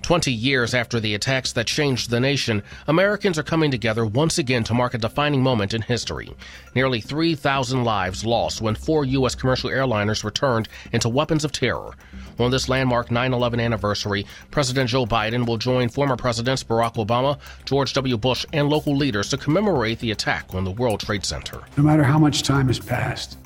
[0.00, 4.64] Twenty years after the attacks that changed the nation, Americans are coming together once again
[4.64, 6.34] to mark a defining moment in history.
[6.74, 9.34] Nearly 3,000 lives lost when four U.S.
[9.34, 11.90] commercial airliners were turned into weapons of terror.
[12.38, 17.38] On this landmark 9 11 anniversary, President Joe Biden will join former Presidents Barack Obama,
[17.66, 18.16] George W.
[18.16, 21.60] Bush, and local leaders to commemorate the attack on the World Trade Center.
[21.76, 23.36] No matter how much time has passed,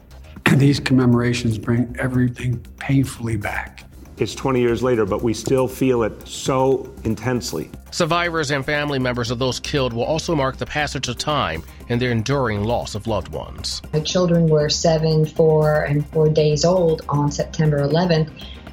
[0.55, 3.86] these commemorations bring everything painfully back.
[4.19, 7.71] It's 20 years later, but we still feel it so intensely.
[7.91, 12.01] Survivors and family members of those killed will also mark the passage of time and
[12.01, 13.83] their enduring loss of loved ones.
[13.93, 18.31] My children were seven, four, and four days old on September 11th,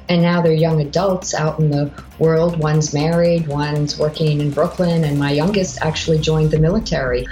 [0.08, 2.58] and now they're young adults out in the world.
[2.58, 7.26] One's married, one's working in Brooklyn, and my youngest actually joined the military.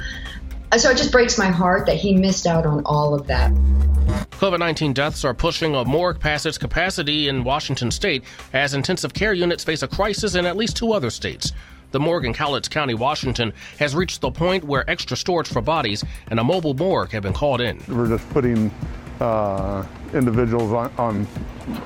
[0.79, 3.53] So it just breaks my heart that he missed out on all of that.
[4.43, 9.13] COVID 19 deaths are pushing a morgue past its capacity in Washington state as intensive
[9.13, 11.53] care units face a crisis in at least two other states.
[11.91, 16.03] The morgue in Cowlitz County, Washington, has reached the point where extra storage for bodies
[16.29, 17.83] and a mobile morgue have been called in.
[17.87, 18.71] We're just putting
[19.21, 21.29] uh, individuals on, on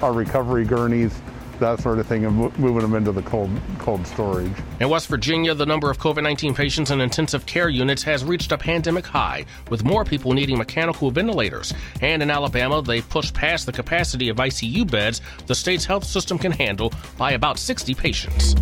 [0.00, 1.21] our recovery gurneys
[1.61, 4.53] that sort of thing, and moving them into the cold cold storage.
[4.81, 8.53] In West Virginia, the number of COVID 19 patients in intensive care units has reached
[8.53, 11.73] a pandemic high, with more people needing mechanical ventilators.
[12.01, 16.39] And in Alabama, they've pushed past the capacity of ICU beds the state's health system
[16.39, 18.55] can handle by about 60 patients.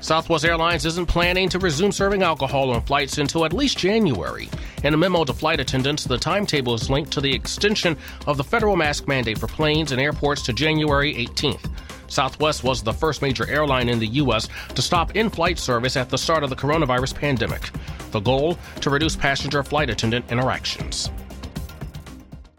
[0.00, 4.48] Southwest Airlines isn't planning to resume serving alcohol on flights until at least January.
[4.84, 7.96] In a memo to flight attendants, the timetable is linked to the extension
[8.26, 11.68] of the federal mask mandate for planes and airports to January 18th.
[12.08, 14.48] Southwest was the first major airline in the U.S.
[14.74, 17.70] to stop in flight service at the start of the coronavirus pandemic.
[18.10, 18.58] The goal?
[18.80, 21.10] To reduce passenger flight attendant interactions.